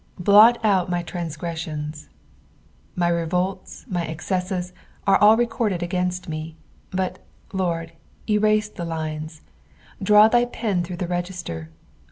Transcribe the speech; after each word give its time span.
"Blot 0.19 0.57
out 0.65 0.89
my 0.89 1.03
traat 1.03 1.27
yreuunu." 1.27 2.07
My 2.95 3.07
revolts, 3.07 3.85
my 3.87 4.03
excesses, 4.07 4.73
are 5.05 5.19
uil 5.21 5.37
recorded 5.37 5.83
against 5.83 6.27
me; 6.27 6.55
but, 6.89 7.19
Lord, 7.53 7.91
erase 8.27 8.67
the 8.67 8.83
lines. 8.83 9.41
Draw 10.01 10.27
thy 10.29 10.45
pen 10.45 10.83
through 10.83 10.97
tho 10.97 11.05
register. 11.05 11.69